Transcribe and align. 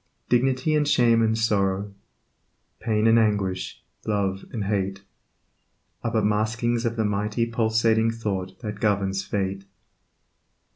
Dignity 0.29 0.73
and 0.73 0.87
shame 0.87 1.21
and 1.21 1.37
sorrow, 1.37 1.93
Pain 2.79 3.05
and 3.05 3.19
anguish, 3.19 3.83
love 4.03 4.45
and 4.51 4.63
hate 4.63 5.03
Are 6.03 6.09
but 6.09 6.23
maskings 6.25 6.85
of 6.87 6.95
the 6.95 7.05
mighty 7.05 7.45
Pulsing 7.45 8.09
Thought 8.09 8.61
that 8.61 8.79
governs 8.79 9.23
Fate. 9.23 9.65